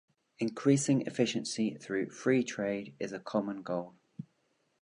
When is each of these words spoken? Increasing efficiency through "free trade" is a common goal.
Increasing 0.39 1.01
efficiency 1.05 1.75
through 1.75 2.09
"free 2.09 2.43
trade" 2.43 2.95
is 2.99 3.11
a 3.11 3.19
common 3.19 3.61
goal. 3.61 3.93